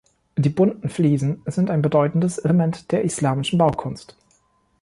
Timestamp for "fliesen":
0.89-1.43